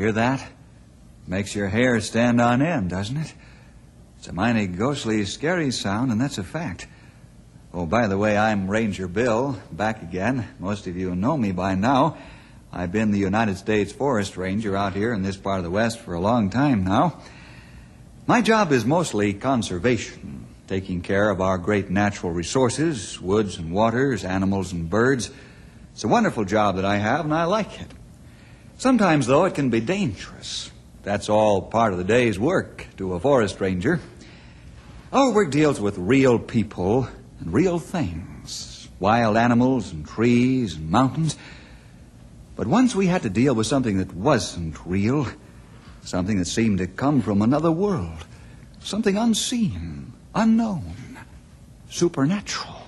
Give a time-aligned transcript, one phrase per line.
[0.00, 0.42] Hear that?
[1.26, 3.34] Makes your hair stand on end, doesn't it?
[4.16, 6.86] It's a mighty ghostly, scary sound, and that's a fact.
[7.74, 10.48] Oh, by the way, I'm Ranger Bill, back again.
[10.58, 12.16] Most of you know me by now.
[12.72, 15.98] I've been the United States Forest Ranger out here in this part of the West
[15.98, 17.20] for a long time now.
[18.26, 24.24] My job is mostly conservation, taking care of our great natural resources, woods and waters,
[24.24, 25.30] animals and birds.
[25.92, 27.88] It's a wonderful job that I have, and I like it.
[28.80, 30.70] Sometimes, though, it can be dangerous.
[31.02, 34.00] That's all part of the day's work to a forest ranger.
[35.12, 37.06] Our work deals with real people
[37.40, 41.36] and real things wild animals and trees and mountains.
[42.56, 45.28] But once we had to deal with something that wasn't real,
[46.00, 48.24] something that seemed to come from another world,
[48.78, 51.18] something unseen, unknown,
[51.90, 52.80] supernatural.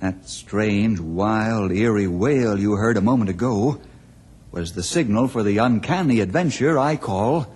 [0.00, 3.80] That strange, wild, eerie wail you heard a moment ago
[4.52, 7.46] was the signal for the uncanny adventure I call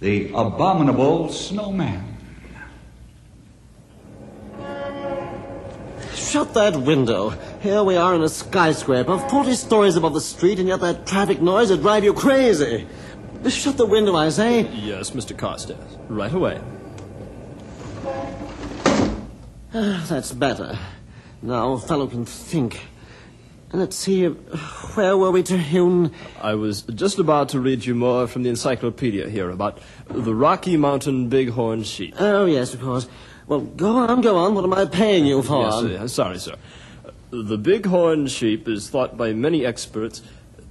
[0.00, 2.16] the Abominable Snowman.
[6.14, 7.30] Shut that window.
[7.60, 11.42] Here we are in a skyscraper, 40 stories above the street, and yet that traffic
[11.42, 12.86] noise would drive you crazy.
[13.48, 14.68] Shut the window, I say.
[14.68, 15.36] Yes, Mr.
[15.36, 15.98] Carstairs.
[16.08, 16.60] Right away.
[19.72, 20.78] Ah, that's better.
[21.42, 22.80] Now a fellow can think.
[23.72, 26.12] Let's see, where were we, to Terhune?
[26.40, 30.76] I was just about to read you more from the encyclopedia here about the Rocky
[30.76, 32.16] Mountain Bighorn sheep.
[32.18, 33.06] Oh, yes, of course.
[33.46, 34.54] Well, go on, go on.
[34.56, 35.86] What am I paying you for?
[35.86, 36.56] Yes, uh, sorry, sir.
[37.30, 40.20] The bighorn sheep is thought by many experts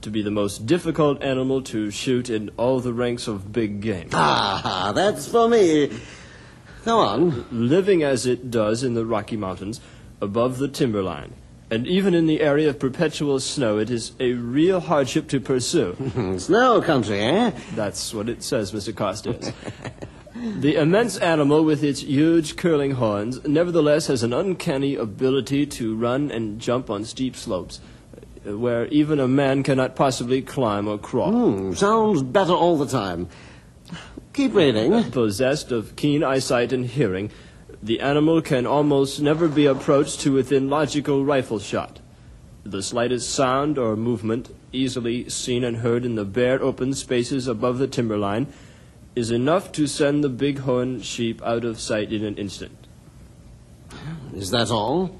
[0.02, 4.10] to be the most difficult animal to shoot in all the ranks of big game.
[4.12, 5.90] Ah, that's for me.
[6.84, 7.46] Go on.
[7.50, 9.80] Living as it does in the Rocky Mountains,
[10.20, 11.34] above the timberline,
[11.72, 15.96] and even in the area of perpetual snow, it is a real hardship to pursue.
[16.40, 17.52] Snow country, eh?
[17.76, 18.92] That's what it says, Mr.
[18.94, 19.54] Carstairs.
[20.36, 26.32] the immense animal with its huge curling horns nevertheless has an uncanny ability to run
[26.32, 27.80] and jump on steep slopes
[28.48, 31.32] uh, where even a man cannot possibly climb or crawl.
[31.32, 33.28] Hmm, sounds better all the time.
[34.34, 35.12] Keep reading.
[35.12, 37.30] Possessed of keen eyesight and hearing,
[37.82, 42.00] the animal can almost never be approached to within logical rifle shot.
[42.64, 47.78] The slightest sound or movement, easily seen and heard in the bare open spaces above
[47.78, 48.48] the timberline,
[49.16, 52.88] is enough to send the bighorn sheep out of sight in an instant.
[54.34, 55.20] Is that all?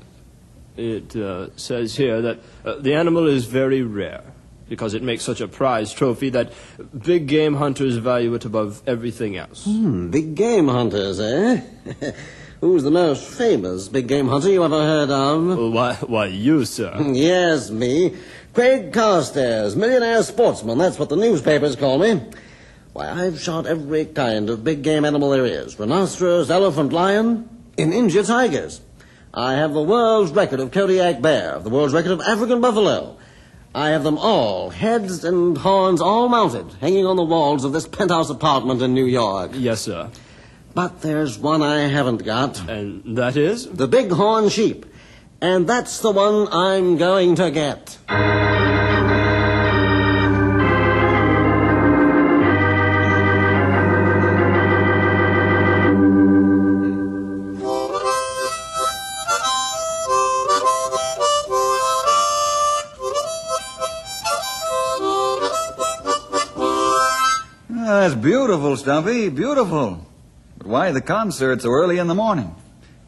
[0.76, 4.24] It uh, says here that uh, the animal is very rare
[4.70, 6.54] because it makes such a prized trophy that
[6.98, 9.66] big game hunters value it above everything else.
[9.66, 11.62] Hmm, big game hunters, eh?
[12.62, 15.74] Who's the most famous big game hunter you ever heard of?
[15.74, 16.94] Why, why you, sir?
[17.14, 18.18] yes, me.
[18.54, 20.78] Craig Carstairs, millionaire sportsman.
[20.78, 22.22] That's what the newspapers call me.
[22.92, 27.48] Why, I've shot every kind of big game animal there is rhinoceros, elephant, lion,
[27.78, 28.82] in India tigers.
[29.34, 33.16] I have the world's record of Kodiak bear, the world's record of African buffalo.
[33.74, 37.88] I have them all, heads and horns all mounted, hanging on the walls of this
[37.88, 39.52] penthouse apartment in New York.
[39.54, 40.10] Yes, sir.
[40.74, 42.68] But there's one I haven't got.
[42.70, 43.68] And that is?
[43.68, 44.86] The bighorn sheep.
[45.42, 47.98] And that's the one I'm going to get.
[67.72, 69.30] Ah, that's beautiful, Stumpy.
[69.30, 70.09] Beautiful.
[70.70, 72.56] Why the concert so early in the morning?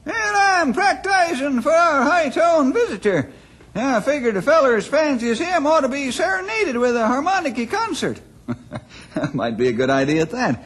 [0.03, 3.31] And I'm practicing for our high-toned visitor.
[3.75, 7.67] I figured a feller as fancy as him ought to be serenaded with a harmonica
[7.67, 8.19] concert.
[9.33, 10.65] might be a good idea at that.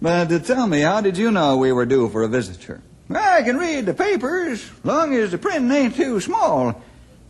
[0.00, 2.80] But uh, tell me, how did you know we were due for a visitor?
[3.10, 6.82] I can read the papers, long as the print ain't too small.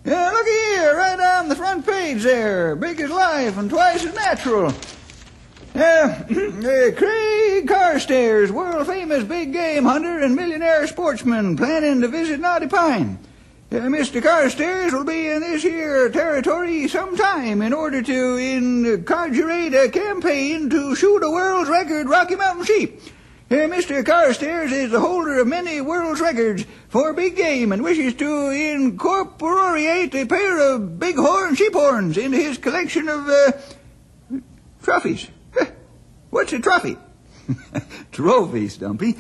[0.05, 4.15] Yeah, looky here, right on the front page there, big as life and twice as
[4.15, 4.73] natural.
[5.79, 12.67] Uh, Craig Carstairs, world famous big game hunter and millionaire sportsman, planning to visit Knotty
[12.67, 13.17] Pine.
[13.71, 14.21] Uh, Mr.
[14.21, 20.97] Carstairs will be in this here territory sometime in order to incarcerate a campaign to
[20.97, 23.01] shoot a world's record Rocky Mountain sheep.
[23.49, 24.05] Uh, Mr.
[24.05, 30.13] Carstairs is the holder of many world's records for big game and wishes to incorporate
[30.13, 33.53] a pair of bighorn sheep horns into his collection of uh,
[34.83, 35.29] trophies.
[36.31, 36.97] What's your trophy?
[38.13, 39.17] Trophy, Stumpy.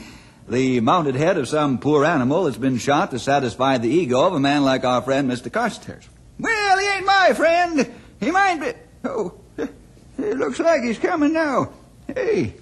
[0.48, 4.34] The mounted head of some poor animal that's been shot to satisfy the ego of
[4.34, 5.52] a man like our friend Mr.
[5.52, 6.08] Carstairs.
[6.38, 7.92] Well, he ain't my friend.
[8.20, 8.72] He might be.
[9.04, 11.72] Oh, it looks like he's coming now.
[12.06, 12.54] Hey,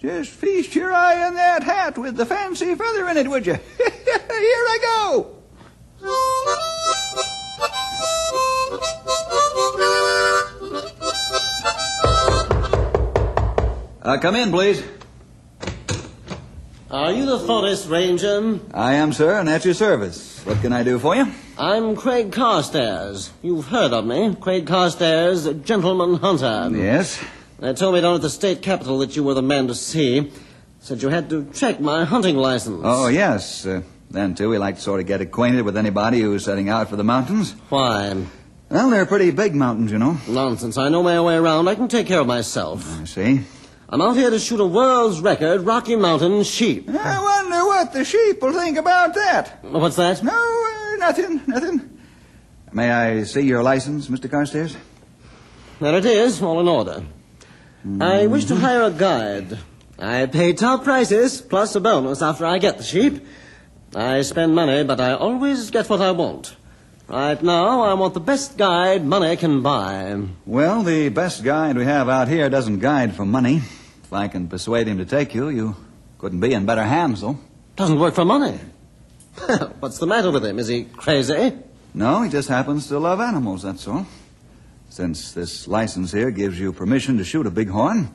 [0.00, 3.54] just feast your eye on that hat with the fancy feather in it, would you?
[3.76, 5.36] Here I go.
[14.10, 14.82] Uh, come in, please.
[16.90, 18.58] Are you the Forest Ranger?
[18.74, 20.44] I am, sir, and at your service.
[20.44, 21.28] What can I do for you?
[21.56, 23.30] I'm Craig Carstairs.
[23.40, 24.34] You've heard of me.
[24.34, 26.76] Craig Carstairs, gentleman hunter.
[26.76, 27.22] Yes.
[27.60, 30.32] They told me down at the state capitol that you were the man to see.
[30.80, 32.80] Said you had to check my hunting license.
[32.82, 33.64] Oh, yes.
[33.64, 36.88] Uh, then, too, we like to sort of get acquainted with anybody who's setting out
[36.88, 37.52] for the mountains.
[37.68, 38.26] Why?
[38.70, 40.18] Well, they're pretty big mountains, you know.
[40.26, 40.78] Nonsense.
[40.78, 41.68] I know my way around.
[41.68, 43.00] I can take care of myself.
[43.00, 43.44] I see.
[43.92, 46.88] I'm out here to shoot a world's record Rocky Mountain sheep.
[46.88, 49.64] I wonder what the sheep will think about that.
[49.64, 50.22] What's that?
[50.22, 51.98] No, uh, nothing, nothing.
[52.72, 54.30] May I see your license, Mr.
[54.30, 54.76] Carstairs?
[55.80, 57.02] There it is, all in order.
[58.00, 59.58] I wish to hire a guide.
[59.98, 63.26] I pay top prices, plus a bonus after I get the sheep.
[63.92, 66.54] I spend money, but I always get what I want.
[67.08, 70.28] Right now, I want the best guide money can buy.
[70.46, 73.62] Well, the best guide we have out here doesn't guide for money.
[74.10, 75.76] If I can persuade him to take you, you
[76.18, 77.38] couldn't be in better hands, though.
[77.76, 78.58] Doesn't work for money.
[79.78, 80.58] What's the matter with him?
[80.58, 81.52] Is he crazy?
[81.94, 84.08] No, he just happens to love animals, that's all.
[84.88, 88.10] Since this license here gives you permission to shoot a bighorn,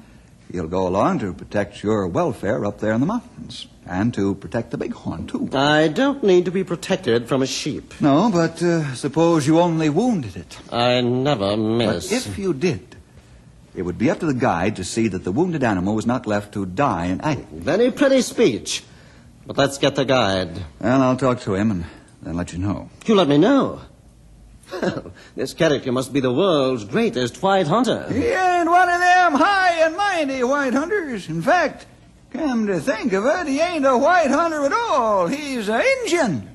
[0.52, 3.68] he'll go along to protect your welfare up there in the mountains.
[3.86, 5.48] And to protect the bighorn, too.
[5.54, 7.94] I don't need to be protected from a sheep.
[8.02, 10.58] No, but uh, suppose you only wounded it.
[10.74, 12.10] I never miss.
[12.10, 12.95] But if you did,
[13.76, 16.26] it would be up to the guide to see that the wounded animal was not
[16.26, 17.48] left to die in agony.
[17.52, 18.84] Very pretty speech.
[19.46, 20.64] But let's get the guide.
[20.80, 21.86] Well, I'll talk to him and
[22.24, 22.90] then let you know.
[23.06, 23.82] You let me know.
[25.36, 28.12] this character must be the world's greatest white hunter.
[28.12, 31.30] He ain't one of them high and mighty white hunters.
[31.30, 31.86] In fact,
[32.32, 35.28] come to think of it, he ain't a white hunter at all.
[35.28, 36.55] He's an Indian.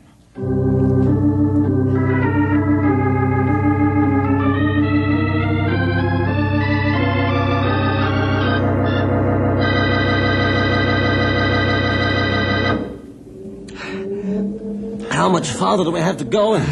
[15.21, 16.55] How much farther do we have to go?
[16.55, 16.65] And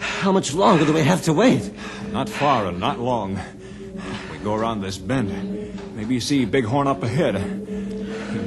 [0.00, 1.70] how much longer do we have to wait?
[2.10, 3.38] Not far and not long.
[4.32, 5.94] We go around this bend.
[5.94, 7.36] Maybe you see Bighorn up ahead.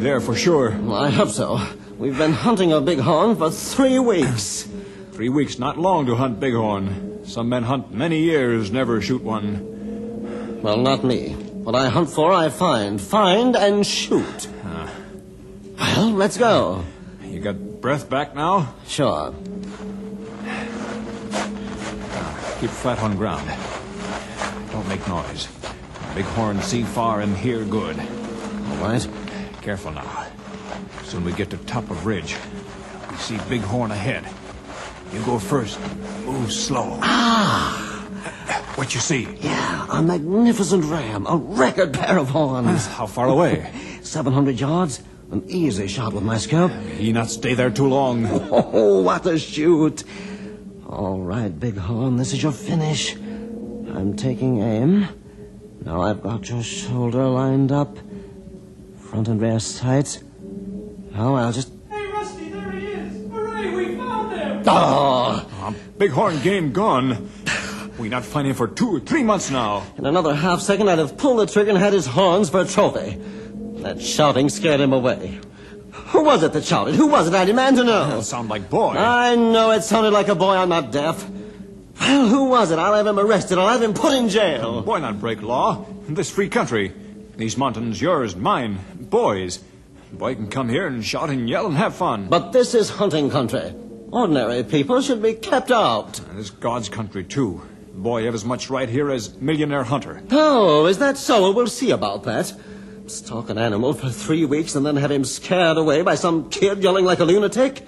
[0.02, 0.72] There for sure.
[0.72, 1.66] Well, I hope so.
[1.98, 4.68] We've been hunting a bighorn for three weeks.
[5.14, 7.26] Three weeks not long to hunt Bighorn.
[7.26, 10.60] Some men hunt many years, never shoot one.
[10.64, 11.30] Well, not me.
[11.32, 13.00] What I hunt for, I find.
[13.00, 14.50] Find and shoot.
[14.66, 14.92] Ah.
[15.80, 16.84] Well, let's go.
[17.24, 17.56] You got
[17.86, 18.74] breath back now?
[18.88, 19.32] Sure.
[22.60, 23.48] Keep flat on ground.
[24.72, 25.48] Don't make noise.
[26.16, 28.00] Bighorn see far and hear good.
[28.00, 29.08] All right.
[29.62, 30.26] Careful now.
[31.04, 32.36] Soon we get to top of ridge.
[33.12, 34.26] We see Bighorn ahead.
[35.14, 35.80] You go first.
[36.26, 36.98] Move slow.
[37.04, 37.78] Ah!
[38.74, 39.28] What you see?
[39.42, 41.28] Yeah, a magnificent ram.
[41.28, 42.88] A record pair of horns.
[42.88, 43.72] How far away?
[44.02, 45.04] 700 yards.
[45.36, 46.72] An easy shot with my scope.
[46.98, 48.26] He not stay there too long.
[48.52, 50.06] Oh, what a shoot.
[50.88, 53.16] All right, Big Horn, this is your finish.
[53.16, 55.10] I'm taking aim.
[55.84, 57.98] Now I've got your shoulder lined up.
[58.98, 60.24] Front and rear sights.
[61.12, 61.70] Now I'll just.
[61.90, 63.30] Hey, Rusty, there he is!
[63.30, 64.64] Hooray, we found him!
[64.68, 65.46] Oh!
[65.60, 67.30] Uh, Bighorn game gone.
[68.00, 69.84] We not find him for two or three months now.
[69.98, 72.66] In another half second, I'd have pulled the trigger and had his horns for a
[72.66, 73.22] trophy.
[73.86, 75.40] That shouting scared him away.
[76.08, 76.96] Who was it that shouted?
[76.96, 77.36] Who was it?
[77.36, 78.18] I demand to know.
[78.18, 78.96] That sound like boy.
[78.98, 80.56] I know it sounded like a boy.
[80.56, 81.24] I'm not deaf.
[82.00, 82.80] Well, who was it?
[82.80, 83.60] I'll have him arrested.
[83.60, 84.82] I'll have him put in jail.
[84.82, 85.86] Boy not break law.
[86.10, 86.94] This free country.
[87.38, 89.64] These mountains yours, mine, boys.
[90.12, 92.28] Boy can come here and shout and yell and have fun.
[92.28, 93.72] But this is hunting country.
[94.10, 96.20] Ordinary people should be kept out.
[96.22, 97.62] And it's God's country, too.
[97.94, 100.24] Boy have as much right here as millionaire hunter.
[100.32, 101.52] Oh, is that so?
[101.52, 102.52] We'll see about that.
[103.08, 106.82] Stalk an animal for three weeks and then have him scared away by some kid
[106.82, 107.86] yelling like a lunatic?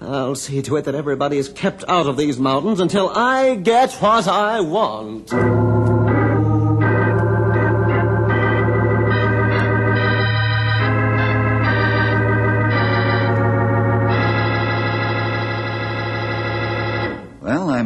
[0.00, 3.92] I'll see to it that everybody is kept out of these mountains until I get
[3.94, 5.32] what I want.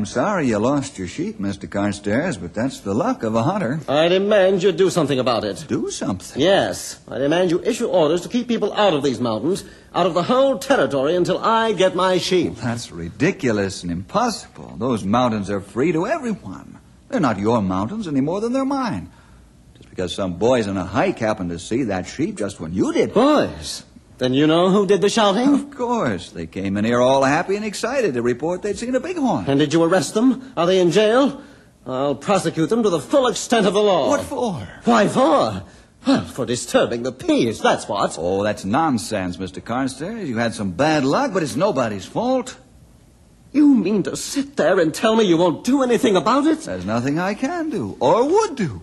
[0.02, 1.70] I'm sorry you lost your sheep, Mr.
[1.70, 3.78] Carstairs, but that's the luck of a hunter.
[3.88, 5.64] I demand you do something about it.
[5.68, 6.42] Do something.
[6.42, 9.62] Yes, I demand you issue orders to keep people out of these mountains,
[9.94, 12.56] out of the whole territory until I get my sheep.
[12.56, 14.74] That's ridiculous and impossible.
[14.76, 16.80] Those mountains are free to everyone.
[17.08, 19.08] They're not your mountains any more than they're mine.
[19.76, 22.92] Just because some boys on a hike happened to see that sheep just when you
[22.92, 23.14] did.
[23.14, 23.84] Boys,
[24.22, 25.52] then you know who did the shouting?
[25.52, 26.30] Of course.
[26.30, 29.46] They came in here all happy and excited to report they'd seen a bighorn.
[29.48, 30.52] And did you arrest them?
[30.56, 31.42] Are they in jail?
[31.84, 34.08] I'll prosecute them to the full extent of the law.
[34.08, 34.68] What for?
[34.84, 35.64] Why for?
[36.06, 38.16] Well, for disturbing the peace, that's what.
[38.18, 39.62] Oh, that's nonsense, Mr.
[39.62, 40.28] Carstairs.
[40.28, 42.56] You had some bad luck, but it's nobody's fault.
[43.52, 46.60] You mean to sit there and tell me you won't do anything about it?
[46.60, 48.82] There's nothing I can do or would do.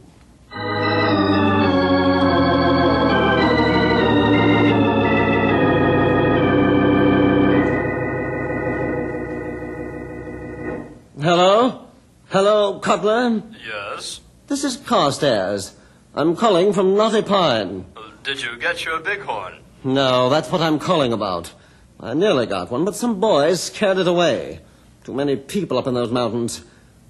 [11.22, 11.86] Hello?
[12.30, 13.44] Hello, Cutler?
[13.68, 14.22] Yes.
[14.48, 15.74] This is Carstairs.
[16.16, 17.86] I'm calling from Knotty Pine.
[17.98, 19.56] Oh, did you get your bighorn?
[19.84, 21.52] No, that's what I'm calling about.
[22.00, 24.62] I nearly got one, but some boys scared it away.
[25.04, 26.64] Too many people up in those mountains.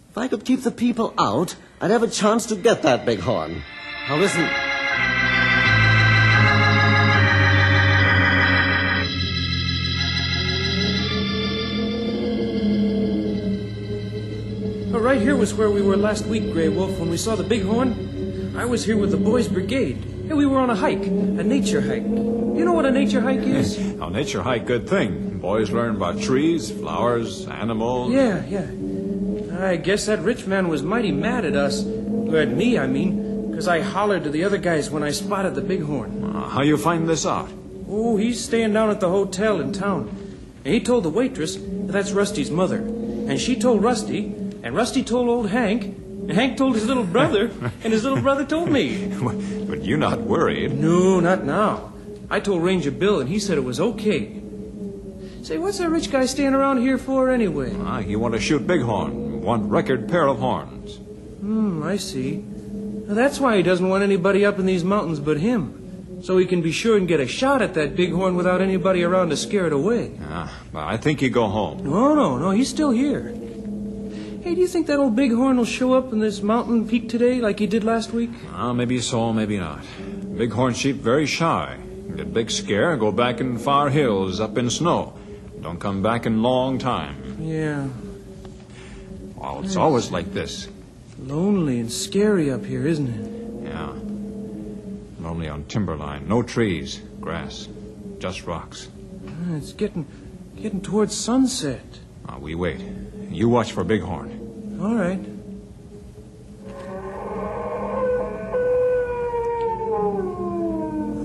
[0.10, 3.62] If I could keep the people out, I'd have a chance to get that bighorn.
[4.08, 4.50] Now listen.
[15.10, 18.56] Right here was where we were last week, Grey Wolf, when we saw the bighorn.
[18.56, 19.98] I was here with the boys' brigade.
[20.30, 22.04] And we were on a hike, a nature hike.
[22.04, 23.80] You know what a nature hike is?
[23.80, 25.40] Now, nature hike, good thing.
[25.40, 28.12] Boys learn about trees, flowers, animals.
[28.14, 29.68] Yeah, yeah.
[29.68, 31.84] I guess that rich man was mighty mad at us.
[31.84, 33.50] Or at me, I mean.
[33.50, 36.24] Because I hollered to the other guys when I spotted the bighorn.
[36.24, 37.50] Uh, how you find this out?
[37.90, 40.08] Oh, he's staying down at the hotel in town.
[40.64, 42.78] And he told the waitress that that's Rusty's mother.
[42.78, 47.52] And she told Rusty, and Rusty told old Hank, and Hank told his little brother,
[47.84, 49.08] and his little brother told me.
[49.68, 50.74] But you're not worried.
[50.74, 51.94] No, not now.
[52.30, 54.40] I told Ranger Bill, and he said it was okay.
[55.42, 57.76] Say, what's that rich guy staying around here for anyway?
[57.80, 59.42] Ah, he want to shoot bighorn.
[59.42, 60.98] Want record pair of horns.
[61.40, 62.44] Hmm, I see.
[63.08, 66.22] Now, that's why he doesn't want anybody up in these mountains but him.
[66.22, 69.30] So he can be sure and get a shot at that bighorn without anybody around
[69.30, 70.12] to scare it away.
[70.22, 71.84] Ah, but I think you go home.
[71.84, 73.34] No, no, no, he's still here.
[74.42, 77.40] Hey, do you think that old bighorn will show up in this mountain peak today
[77.42, 78.30] like he did last week?
[78.54, 79.84] Ah, maybe so, maybe not.
[80.38, 81.78] Bighorn sheep very shy.
[82.16, 85.14] Get big scare, go back in far hills, up in snow.
[85.62, 87.38] Don't come back in long time.
[87.42, 87.88] Yeah.
[89.36, 90.68] Well, it's always like this.
[91.20, 93.70] Lonely and scary up here, isn't it?
[93.70, 93.92] Yeah.
[95.22, 96.28] Lonely on timberline.
[96.30, 97.68] No trees, grass,
[98.20, 98.88] just rocks.
[99.28, 100.06] Ah, It's getting
[100.56, 102.00] getting towards sunset.
[102.28, 102.82] Ah, we wait.
[103.30, 104.80] You watch for bighorn.
[104.82, 105.20] All right.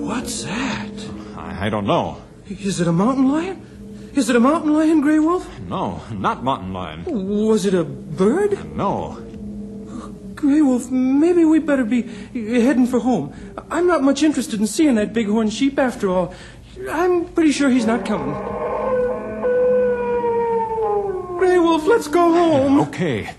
[0.07, 0.91] What's that?
[1.37, 2.23] I, I don't know.
[2.49, 4.11] Is it a mountain lion?
[4.15, 5.49] Is it a mountain lion, Grey Wolf?
[5.61, 7.05] No, not mountain lion.
[7.07, 8.77] Was it a bird?
[8.77, 9.19] No.
[10.35, 13.35] Grey Wolf, maybe we better be heading for home.
[13.71, 16.35] I'm not much interested in seeing that bighorn sheep after all.
[16.91, 18.35] I'm pretty sure he's not coming.
[21.65, 22.81] Wolf, let's go home.
[22.81, 23.31] Okay.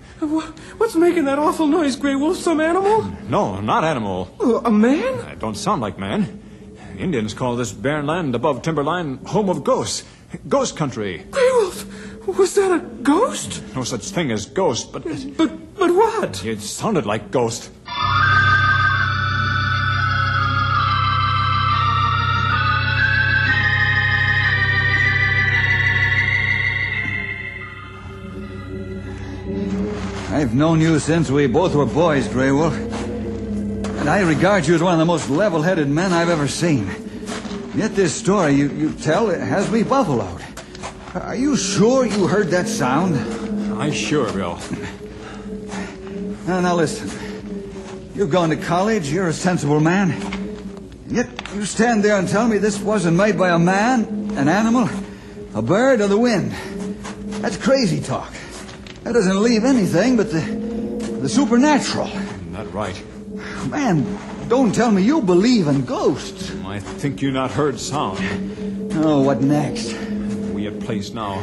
[0.79, 2.37] What's making that awful noise, Grey Wolf?
[2.37, 3.03] Some animal?
[3.29, 4.27] No, not animal.
[4.39, 5.13] Uh, A man?
[5.31, 6.41] It don't sound like man.
[6.97, 10.03] Indians call this barren land above timberline home of ghosts.
[10.47, 11.23] Ghost country.
[11.31, 11.85] Grey Wolf,
[12.39, 13.61] was that a ghost?
[13.75, 15.03] No such thing as ghost, but
[15.37, 16.43] But but what?
[16.45, 17.69] it sounded like ghost.
[30.35, 32.75] I've known you since we both were boys, Grey Wolf.
[32.75, 36.87] And I regard you as one of the most level headed men I've ever seen.
[37.73, 40.41] Yet this story you, you tell it has me buffaloed.
[41.15, 43.15] Are you sure you heard that sound?
[43.79, 44.59] I sure, Bill.
[46.45, 47.09] Now, now listen.
[48.13, 50.99] You've gone to college, you're a sensible man.
[51.07, 54.03] Yet you stand there and tell me this wasn't made by a man,
[54.35, 54.89] an animal,
[55.53, 56.51] a bird, or the wind.
[57.41, 58.33] That's crazy talk.
[59.05, 60.41] That doesn't leave anything but the,
[61.21, 62.09] the supernatural.
[62.51, 62.99] Not right.
[63.69, 64.03] Man,
[64.49, 66.51] don't tell me you believe in ghosts.
[66.65, 68.19] I think you not heard sound.
[68.95, 69.93] Oh, what next?
[70.53, 71.39] We at place now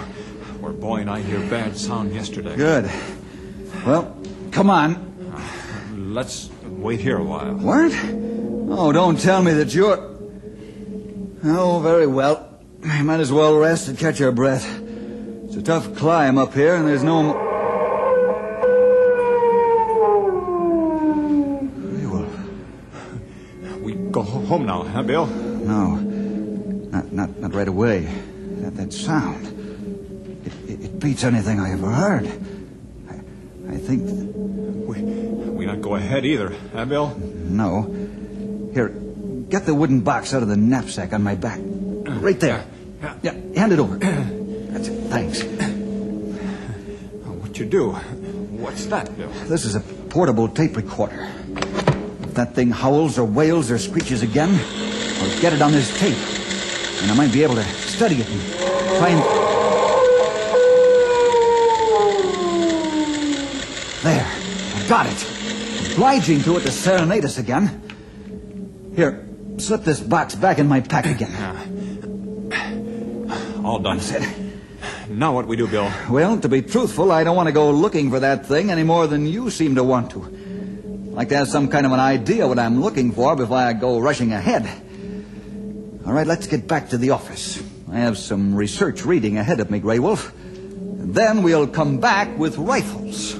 [0.60, 2.56] where boy and I hear bad sound yesterday.
[2.56, 2.90] Good.
[3.86, 4.16] Well,
[4.50, 5.08] come on.
[6.12, 7.54] Let's wait here a while.
[7.54, 7.92] What?
[8.76, 9.98] Oh, don't tell me that you're.
[11.44, 12.58] Oh, very well.
[12.80, 14.66] Might as well rest and catch your breath.
[15.44, 17.22] It's a tough climb up here, and there's no.
[17.22, 17.48] mo-
[20.72, 22.34] Hey, Wolf.
[23.82, 25.26] We go home now, huh, Bill?
[25.26, 28.00] No, not not not right away.
[28.60, 29.46] That that sound.
[30.44, 32.26] It, it, it beats anything I ever heard.
[33.08, 33.14] I,
[33.74, 34.02] I think
[34.86, 37.16] We, we not go ahead either, huh, Bill?
[37.18, 37.82] no.
[38.74, 38.88] Here,
[39.48, 41.60] get the wooden box out of the knapsack on my back.
[41.62, 42.64] Right there.
[43.22, 43.96] Yeah, hand it over.
[43.98, 44.96] That's it.
[45.10, 45.42] Thanks.
[47.24, 47.90] What you do?
[47.92, 49.28] What's that, Bill?
[49.46, 51.28] This is a portable tape recorder.
[52.32, 54.58] If that thing howls or wails or screeches again,
[55.20, 56.16] I'll get it on this tape.
[57.02, 58.40] And I might be able to study it and
[58.98, 59.18] find.
[64.02, 64.26] There.
[64.26, 65.92] I got it.
[65.92, 67.82] Obliging to it to serenade us again.
[68.96, 71.34] Here, slip this box back in my pack again.
[73.62, 73.98] All done.
[73.98, 74.26] That's it.
[75.10, 75.92] Now what we do, Bill?
[76.08, 79.06] Well, to be truthful, I don't want to go looking for that thing any more
[79.06, 80.41] than you seem to want to.
[81.12, 83.98] Like to have some kind of an idea what I'm looking for before I go
[83.98, 84.66] rushing ahead.
[86.06, 87.62] All right, let's get back to the office.
[87.90, 90.32] I have some research reading ahead of me, Grey Wolf.
[90.34, 93.34] Then we'll come back with rifles.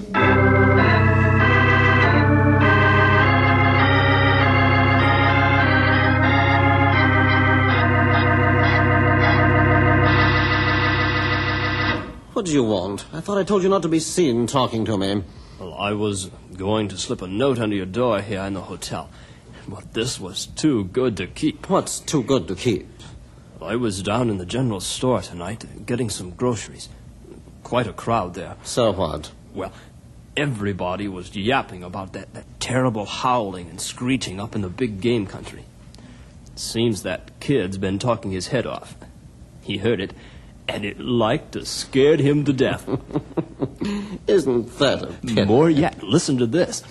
[12.34, 13.06] What do you want?
[13.14, 15.22] I thought I told you not to be seen talking to me.
[15.62, 19.08] Well, I was going to slip a note under your door here in the hotel,
[19.68, 21.70] but this was too good to keep.
[21.70, 22.88] What's too good to keep?
[23.60, 26.88] I was down in the general store tonight getting some groceries.
[27.62, 28.56] Quite a crowd there.
[28.64, 29.30] So what?
[29.54, 29.72] Well,
[30.36, 35.28] everybody was yapping about that, that terrible howling and screeching up in the big game
[35.28, 35.64] country.
[36.52, 38.96] It seems that kid's been talking his head off.
[39.60, 40.12] He heard it,
[40.68, 42.88] and it like to scared him to death.
[44.26, 45.44] Isn't that a pity?
[45.44, 46.82] More yet, listen to this.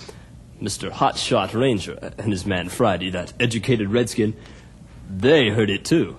[0.61, 0.91] Mr.
[0.91, 4.35] Hotshot Ranger and his man Friday, that educated redskin,
[5.09, 6.17] they heard it too.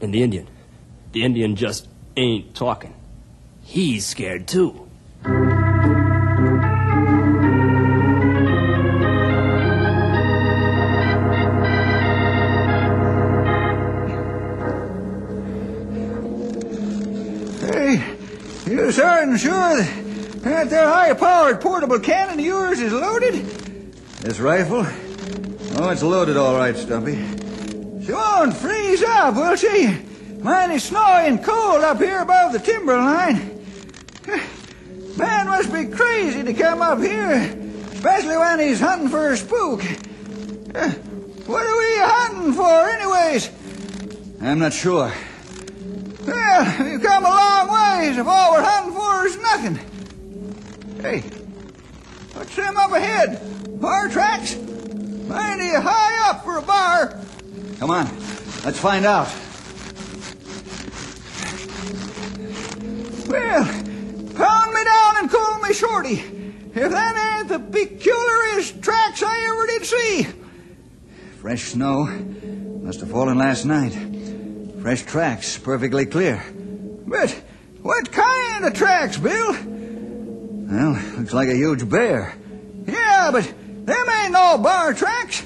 [0.00, 0.48] And the Indian,
[1.12, 2.94] the Indian just ain't talking.
[3.62, 4.88] He's scared too.
[19.20, 19.76] Certain sure
[20.40, 23.34] that, their high-powered portable cannon of yours is loaded?
[24.20, 24.86] This rifle?
[25.76, 27.16] Oh, it's loaded all right, Stumpy.
[28.02, 29.94] She won't freeze up, will she?
[30.40, 33.62] Mighty snowy and cold up here above the timberline.
[35.18, 37.30] Man must be crazy to come up here,
[37.92, 39.82] especially when he's hunting for a spook.
[41.46, 43.50] What are we hunting for, anyways?
[44.40, 45.12] I'm not sure.
[46.30, 49.74] Well, we've come a long ways if all we're hunting for is nothing.
[51.02, 51.20] Hey,
[52.34, 53.80] what's them up ahead?
[53.80, 54.56] Bar tracks?
[54.56, 57.18] Mighty high up for a bar.
[57.78, 58.06] Come on,
[58.64, 59.26] let's find out.
[63.26, 66.22] Well, pound me down and call me Shorty.
[66.74, 70.26] If that ain't the peculiarest tracks I ever did see.
[71.40, 72.04] Fresh snow.
[72.04, 74.09] Must have fallen last night.
[74.82, 76.42] Fresh tracks, perfectly clear.
[77.06, 77.30] But
[77.82, 79.52] what kind of tracks, Bill?
[79.52, 82.34] Well, looks like a huge bear.
[82.86, 83.44] Yeah, but
[83.84, 85.42] them ain't no bar tracks.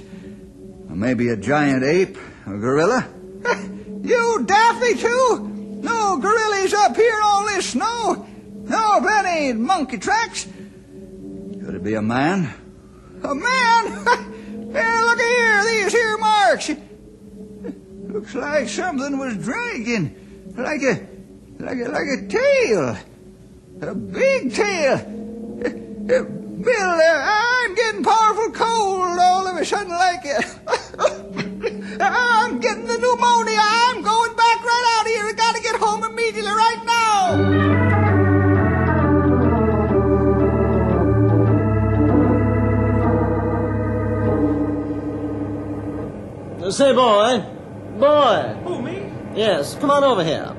[0.88, 2.16] Or maybe a giant ape
[2.46, 3.08] a gorilla.
[4.04, 5.80] You daffy too?
[5.82, 8.26] No gorillas up here all this snow.
[8.64, 10.44] No, that ain't monkey tracks.
[10.44, 12.52] Could it be a man?
[13.22, 14.04] A man?
[14.74, 16.70] hey, look here, these here marks.
[18.14, 21.04] Looks like something was dragging, like a,
[21.58, 22.96] like a, like a tail,
[23.82, 24.94] a big tail.
[24.94, 25.66] Uh,
[26.14, 30.24] uh, Bill, uh, I'm getting powerful cold all of a sudden, like.
[30.24, 30.42] Uh,
[32.00, 33.58] I'm getting the pneumonia.
[33.60, 35.26] I'm going back right out of here.
[35.26, 36.84] I gotta get home immediately, right
[46.60, 46.70] now.
[46.70, 47.63] Say, boy.
[47.98, 48.56] Boy.
[48.64, 49.10] Who, me?
[49.34, 50.54] Yes, come on over here.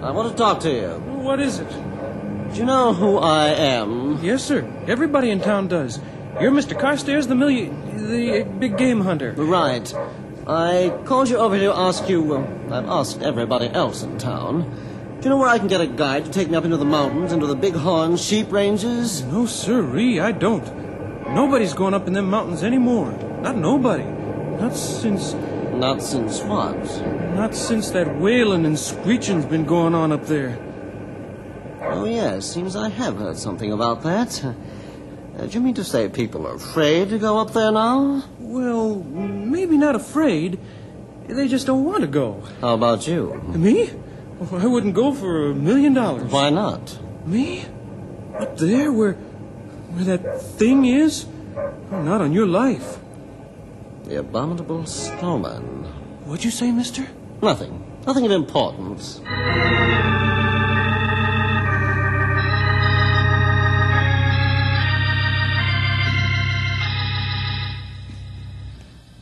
[0.00, 0.88] I want to talk to you.
[1.22, 1.68] What is it?
[1.68, 4.22] Do you know who I am?
[4.22, 4.64] Yes, sir.
[4.86, 5.98] Everybody in town does.
[6.40, 6.78] You're Mr.
[6.78, 9.32] Carstairs, the million, the big game hunter.
[9.32, 9.92] Right.
[10.46, 12.36] I called you over here to ask you.
[12.36, 14.62] Uh, I've asked everybody else in town.
[15.18, 16.84] Do you know where I can get a guide to take me up into the
[16.84, 19.22] mountains, into the bighorn sheep ranges?
[19.24, 20.64] No, sirree, I don't.
[21.34, 23.10] Nobody's going up in them mountains anymore.
[23.42, 24.04] Not nobody.
[24.04, 25.34] Not since,
[25.78, 26.74] Not since what?
[27.36, 30.58] not since that wailing and screeching's been going on up there.
[31.82, 34.44] Oh, yes, seems I have heard something about that.
[34.44, 38.24] Uh, do you mean to say people are afraid to go up there now?
[38.40, 40.58] Well, maybe not afraid.
[41.28, 42.42] They just don't want to go.
[42.60, 43.34] How about you?
[43.54, 43.88] Me?
[44.50, 46.32] I wouldn't go for a million dollars.
[46.32, 46.98] Why not?
[47.24, 47.66] Me?
[48.36, 51.26] Up there where where that thing is?
[51.92, 52.98] Oh, not on your life.
[54.08, 55.84] The abominable snowman.
[56.24, 57.06] What'd you say, mister?
[57.42, 57.84] Nothing.
[58.06, 59.20] Nothing of importance.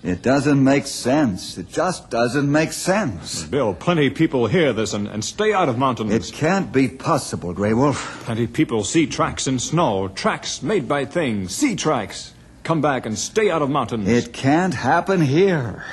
[0.04, 1.58] It doesn't make sense.
[1.58, 3.42] It just doesn't make sense.
[3.42, 6.12] Bill, plenty people hear this and, and stay out of mountains.
[6.12, 8.22] It can't be possible, Grey Wolf.
[8.24, 12.34] Plenty people see tracks in snow, tracks made by things, sea tracks.
[12.66, 14.08] Come back and stay out of mountains.
[14.08, 15.84] It can't happen here.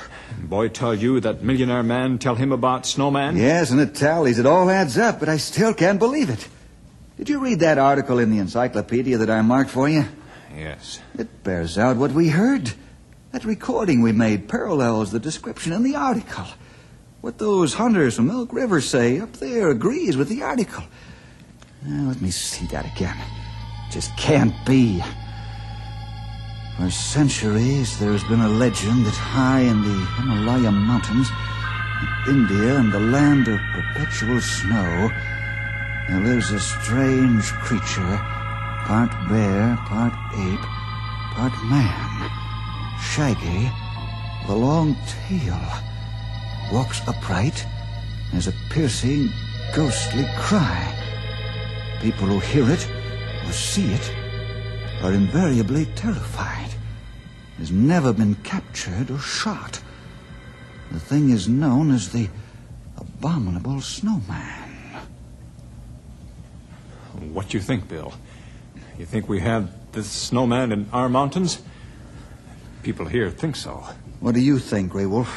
[0.41, 3.37] Boy tell you that millionaire man tell him about snowman?
[3.37, 4.39] Yes, and it tallies.
[4.39, 6.47] It all adds up, but I still can't believe it.
[7.15, 10.05] Did you read that article in the encyclopedia that I marked for you?
[10.57, 10.99] Yes.
[11.15, 12.73] It bears out what we heard.
[13.33, 16.47] That recording we made parallels the description in the article.
[17.21, 20.83] What those hunters from Elk River say up there agrees with the article.
[21.83, 23.17] Now, let me see that again.
[23.91, 25.03] Just can't be.
[26.77, 31.29] For centuries, there's been a legend that high in the Himalaya mountains,
[32.25, 35.11] in India and the land of perpetual snow,
[36.09, 38.17] there lives a strange creature,
[38.87, 40.65] part bear, part ape,
[41.35, 42.31] part man,
[42.99, 43.71] shaggy,
[44.41, 45.61] with a long tail,
[46.71, 47.65] walks upright,
[48.31, 49.29] has a piercing,
[49.75, 50.91] ghostly cry.
[52.01, 52.89] People who hear it
[53.45, 54.22] or see it
[55.03, 56.69] are invariably terrified.
[57.57, 59.79] Has never been captured or shot.
[60.91, 62.29] The thing is known as the
[62.97, 64.69] abominable snowman.
[67.31, 68.13] What do you think, Bill?
[68.97, 71.61] You think we have this snowman in our mountains?
[72.81, 73.85] People here think so.
[74.19, 75.29] What do you think, Grey Wolf?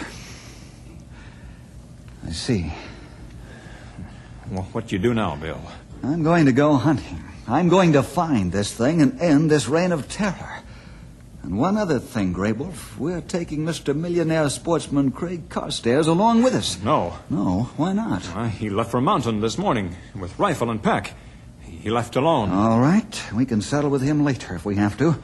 [2.26, 2.72] I see.
[4.50, 5.60] Well, what you do now, Bill?
[6.02, 7.22] I'm going to go hunting.
[7.48, 10.62] I'm going to find this thing and end this reign of terror.
[11.44, 12.98] And one other thing, Grey Wolf.
[12.98, 13.94] We're taking Mr.
[13.94, 16.82] Millionaire Sportsman Craig Carstairs along with us.
[16.82, 17.16] No.
[17.30, 18.28] No, why not?
[18.34, 21.14] Uh, he left for mountain this morning with rifle and pack.
[21.60, 22.50] He left alone.
[22.50, 25.16] All right, we can settle with him later if we have to.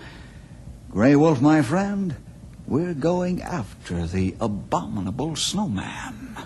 [0.91, 2.15] Grey Wolf, my friend,
[2.69, 6.37] we're going after the abominable snowman.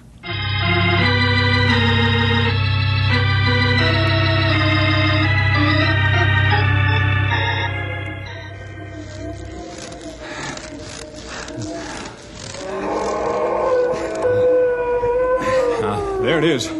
[16.40, 16.70] There it is.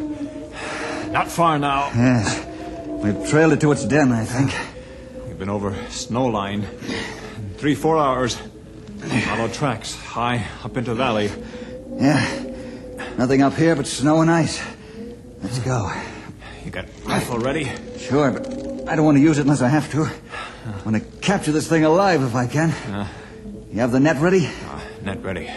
[1.11, 1.90] Not far now.
[1.95, 2.45] Yes,
[2.87, 4.55] we've trailed it to its den, I think.
[5.27, 6.66] We've been over snow line.
[7.57, 8.37] Three, four hours.
[9.25, 11.31] Follow tracks high up into valley.
[11.97, 12.53] Yeah,
[13.16, 14.62] nothing up here but snow and ice.
[15.42, 15.90] Let's go.
[16.64, 17.71] You got rifle ready?
[17.99, 20.03] Sure, but I don't want to use it unless I have to.
[20.03, 22.75] I want to capture this thing alive if I can.
[23.73, 24.47] You have the net ready?
[24.47, 25.49] Uh, net ready.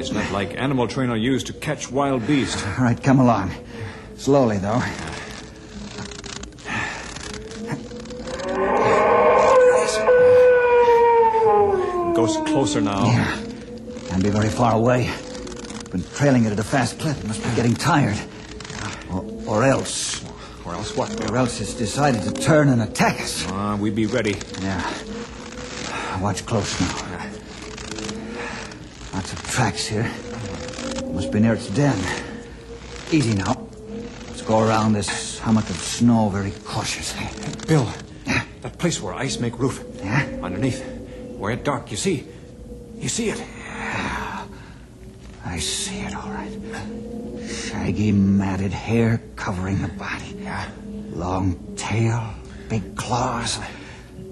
[0.00, 2.64] This not like animal trainer used to catch wild beasts.
[2.64, 3.52] All right, come along.
[4.16, 4.82] Slowly, though.
[12.14, 13.04] Goes closer now.
[13.04, 13.36] Yeah.
[14.08, 15.10] Can't be very far away.
[15.90, 17.18] Been trailing it at a fast clip.
[17.18, 18.18] It must be getting tired.
[19.12, 20.24] Or, or else.
[20.64, 21.30] Or else what?
[21.30, 23.46] Or else it's decided to turn and attack us.
[23.46, 24.38] Uh, we'd be ready.
[24.62, 24.80] Yeah.
[26.22, 27.09] Watch close now.
[29.60, 30.10] Tracks here.
[31.12, 31.98] Must be near its den.
[33.12, 33.68] Easy now.
[34.26, 37.28] Let's go around this hummock of snow very cautiously.
[37.68, 37.86] Bill,
[38.62, 39.84] that place where ice make roof.
[39.96, 40.26] Yeah?
[40.42, 40.82] Underneath.
[41.36, 42.26] Where it dark, you see?
[42.94, 43.44] You see it?
[45.44, 47.46] I see it all right.
[47.46, 50.38] Shaggy, matted hair covering the body.
[50.40, 50.70] Yeah.
[51.12, 52.32] Long tail,
[52.70, 53.58] big claws,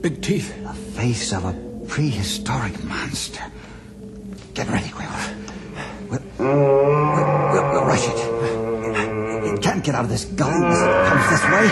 [0.01, 0.57] Big teeth.
[0.63, 1.53] the face of a
[1.87, 3.45] prehistoric monster.
[4.59, 5.09] Get ready, Quill.
[6.11, 8.19] We'll, we'll, we'll, we'll rush it.
[9.55, 11.71] It can't get out of this gully unless it comes this way.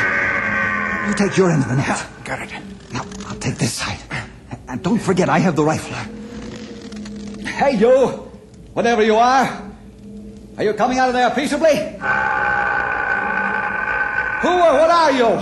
[1.09, 2.07] You take your end of the net.
[2.25, 2.53] Got it.
[2.92, 3.99] Now, I'll take this side.
[4.68, 5.96] And don't forget, I have the rifle.
[7.44, 8.31] Hey, you!
[8.72, 9.64] Whatever you are!
[10.57, 11.75] Are you coming out of there peaceably?
[11.75, 11.81] Who
[14.49, 15.40] or what are you?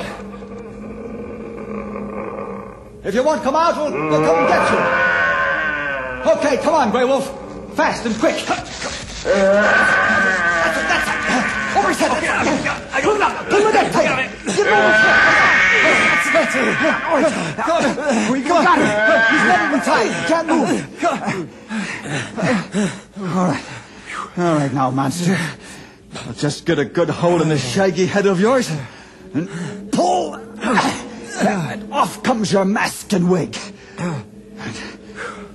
[3.04, 4.78] If you won't come out, we'll, we'll come and get you.
[6.24, 7.33] Okay, come on, Grey Wolf.
[7.76, 8.36] Fast and quick.
[8.46, 8.86] That's
[9.24, 9.34] it,
[10.86, 11.18] that's it.
[11.76, 12.10] Over his head.
[13.02, 13.48] Pull it up.
[13.48, 13.90] Pull it up.
[14.46, 15.34] Give him over his head.
[16.34, 16.60] That's, it.
[16.60, 17.32] All right.
[17.56, 18.32] Come.
[18.32, 18.86] We got him.
[19.30, 20.10] He's not even tied.
[20.10, 20.78] He can't move.
[23.18, 23.64] All right.
[24.36, 25.36] All right now, monster.
[26.26, 28.70] I'll just get a good hold in this shaggy head of yours
[29.32, 29.48] and
[29.92, 30.34] pull.
[30.36, 33.56] And off comes your mask and wig.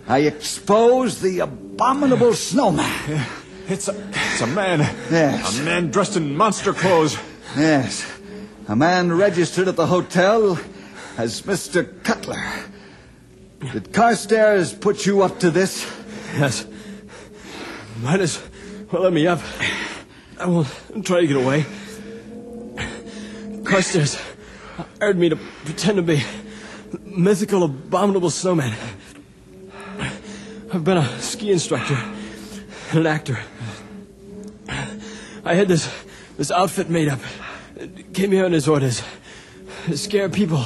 [0.10, 3.26] I expose the abominable snowman.
[3.70, 4.80] It's a, it's a man.
[5.12, 5.60] Yes.
[5.60, 7.16] A man dressed in monster clothes.
[7.56, 8.04] Yes.
[8.68, 10.60] A man registered at the hotel
[11.20, 12.04] as Mr.
[12.04, 12.44] Cutler.
[13.72, 15.86] Did Carstairs put you up to this?
[16.34, 16.66] Yes.
[18.02, 18.42] Might as
[18.92, 19.40] well let me up.
[20.40, 20.66] I will
[21.04, 21.64] try to get away.
[23.66, 24.20] Carstairs
[25.00, 26.24] hired me to pretend to be
[27.04, 28.76] mythical, abominable snowman.
[30.72, 31.98] I've been a ski instructor
[32.92, 33.40] and an actor.
[35.44, 35.92] I had this
[36.38, 37.20] this outfit made up.
[37.76, 39.02] It came here on his orders.
[39.86, 40.64] To scare people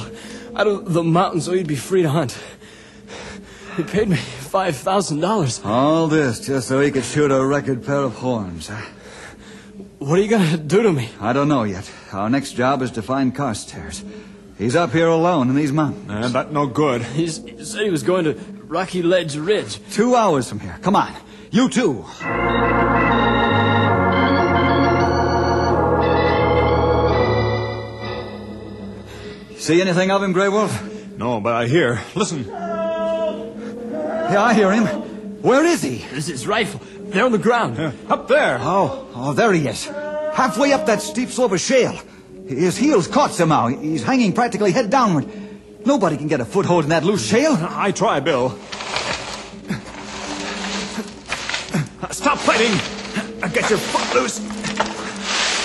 [0.54, 2.36] out of the mountains so he'd be free to hunt.
[3.76, 5.62] He paid me five thousand dollars.
[5.64, 8.84] All this just so he could shoot a record pair of horns, huh?
[10.00, 11.08] What are you gonna do to me?
[11.18, 11.90] I don't know yet.
[12.12, 14.04] Our next job is to find Carstairs.
[14.58, 16.10] He's up here alone in these mountains.
[16.10, 17.02] And that no good.
[17.02, 18.34] He's, he said he was going to
[18.68, 19.78] Rocky Ledge Ridge.
[19.92, 20.78] Two hours from here.
[20.82, 21.12] Come on.
[21.50, 22.04] You too.
[29.58, 30.72] See anything of him, Grey Wolf?
[31.16, 32.00] No, but I hear.
[32.14, 32.44] Listen.
[32.44, 34.84] Yeah, I hear him.
[35.42, 35.98] Where is he?
[35.98, 36.80] This is his rifle.
[36.98, 37.78] They're on the ground.
[38.08, 38.58] Up there.
[38.60, 39.84] Oh, oh, there he is.
[39.84, 41.98] Halfway up that steep slope of shale.
[42.46, 43.68] His heels caught somehow.
[43.68, 45.30] He's hanging practically head downward.
[45.86, 47.56] Nobody can get a foothold in that loose shale.
[47.60, 48.50] I try, Bill.
[52.10, 52.72] Stop fighting!
[53.52, 54.40] Get your foot loose!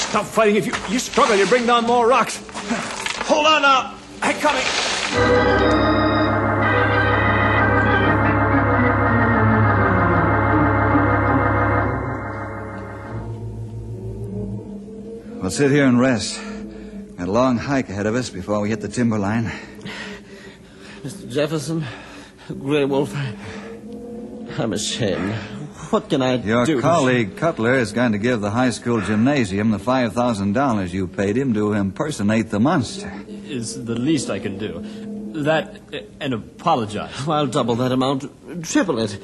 [0.10, 0.56] Stop fighting.
[0.58, 2.44] If you, you struggle, you bring down more rocks.
[3.28, 3.96] Hold on now.
[4.22, 4.64] I'm coming.
[15.42, 16.42] We'll sit here and rest.
[17.18, 19.52] Got a long hike ahead of us before we hit the timberline.
[21.30, 21.34] Mr.
[21.34, 21.86] Jefferson,
[22.60, 23.14] Grey Wolf,
[24.58, 25.34] I'm ashamed.
[25.92, 26.74] What can I Your do?
[26.74, 31.38] Your colleague Cutler is going to give the high school gymnasium the $5,000 you paid
[31.38, 33.12] him to impersonate the monster.
[33.28, 34.84] Is the least I can do.
[35.44, 35.80] That
[36.20, 37.28] and apologize.
[37.28, 39.20] I'll double that amount, triple it.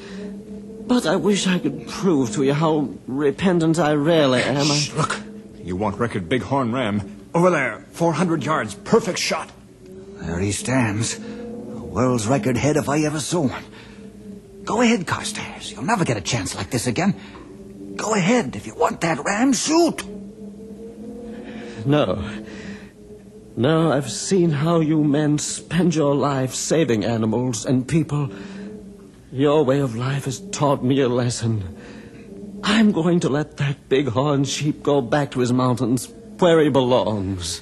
[0.87, 4.69] But I wish I could prove to you how repentant I really am.
[4.69, 5.19] I- Shh, look.
[5.63, 7.01] You want record Bighorn Ram.
[7.33, 7.83] Over there.
[7.93, 8.75] 400 yards.
[8.75, 9.49] Perfect shot.
[10.19, 11.19] There he stands.
[11.95, 13.63] World's record head if I ever saw one.
[14.65, 15.71] Go ahead, Carstairs.
[15.71, 17.15] You'll never get a chance like this again.
[17.95, 18.57] Go ahead.
[18.57, 20.03] If you want that ram, shoot.
[21.85, 22.21] No.
[23.55, 28.29] No, I've seen how you men spend your life saving animals and people.
[29.31, 31.77] Your way of life has taught me a lesson.
[32.61, 37.61] I'm going to let that bighorn sheep go back to his mountains where he belongs.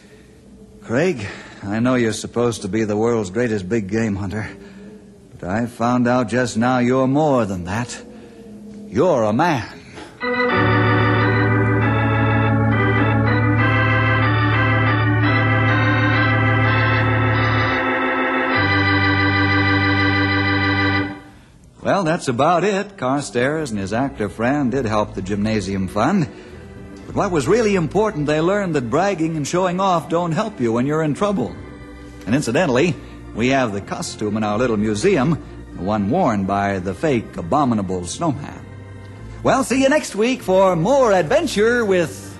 [0.81, 1.27] Craig,
[1.65, 4.49] I know you're supposed to be the world's greatest big game hunter.
[5.39, 8.03] But I found out just now you're more than that.
[8.89, 9.79] You're a man.
[21.81, 22.97] Well, that's about it.
[22.97, 26.29] Carstairs and his actor friend did help the gymnasium fund.
[27.05, 30.73] But what was really important, they learned that bragging and showing off don't help you
[30.73, 31.55] when you're in trouble.
[32.25, 32.95] And incidentally,
[33.35, 35.43] we have the costume in our little museum,
[35.75, 38.65] the one worn by the fake abominable snowman.
[39.43, 42.32] Well, see you next week for more adventure with